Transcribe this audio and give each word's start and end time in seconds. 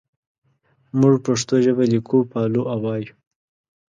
موږ 0.99 1.15
پښتو 1.25 1.55
ژبه 1.65 1.83
لیکو 1.91 2.17
پالو 2.31 2.61
او 2.73 2.79
وایو. 2.85 3.13